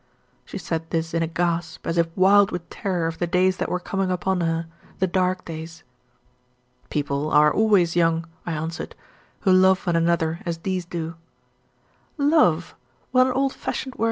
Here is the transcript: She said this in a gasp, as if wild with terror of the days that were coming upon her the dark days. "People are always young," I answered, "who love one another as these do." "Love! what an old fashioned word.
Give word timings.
She 0.45 0.57
said 0.57 0.89
this 0.89 1.13
in 1.13 1.21
a 1.21 1.27
gasp, 1.27 1.85
as 1.85 1.95
if 1.99 2.07
wild 2.17 2.49
with 2.49 2.67
terror 2.71 3.05
of 3.05 3.19
the 3.19 3.27
days 3.27 3.57
that 3.57 3.69
were 3.69 3.79
coming 3.79 4.09
upon 4.09 4.41
her 4.41 4.65
the 4.97 5.05
dark 5.05 5.45
days. 5.45 5.83
"People 6.89 7.29
are 7.29 7.53
always 7.53 7.95
young," 7.95 8.25
I 8.43 8.53
answered, 8.53 8.95
"who 9.41 9.51
love 9.51 9.85
one 9.85 9.95
another 9.95 10.41
as 10.43 10.57
these 10.57 10.85
do." 10.85 11.17
"Love! 12.17 12.73
what 13.11 13.27
an 13.27 13.33
old 13.33 13.53
fashioned 13.53 13.93
word. 13.93 13.99